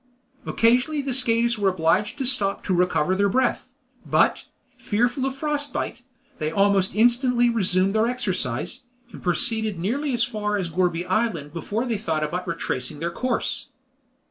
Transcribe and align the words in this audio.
Occasionally 0.47 1.03
the 1.03 1.13
skaters 1.13 1.59
were 1.59 1.69
obliged 1.69 2.17
to 2.17 2.25
stop 2.25 2.63
to 2.63 2.73
recover 2.73 3.13
their 3.13 3.29
breath, 3.29 3.69
but, 4.03 4.45
fearful 4.75 5.27
of 5.27 5.35
frost 5.35 5.73
bite, 5.73 6.01
they 6.39 6.49
almost 6.49 6.95
instantly 6.95 7.51
resumed 7.51 7.93
their 7.93 8.07
exercise, 8.07 8.85
and 9.11 9.21
proceeded 9.21 9.77
nearly 9.77 10.15
as 10.15 10.23
far 10.23 10.57
as 10.57 10.69
Gourbi 10.71 11.05
Island 11.05 11.53
before 11.53 11.85
they 11.85 11.99
thought 11.99 12.23
about 12.23 12.47
retracing 12.47 12.97
their 12.97 13.11
course. 13.11 13.69